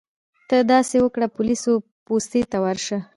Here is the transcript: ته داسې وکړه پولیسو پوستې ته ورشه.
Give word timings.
ته 0.49 0.57
داسې 0.73 0.95
وکړه 1.01 1.27
پولیسو 1.35 1.71
پوستې 2.05 2.41
ته 2.51 2.57
ورشه. 2.63 2.97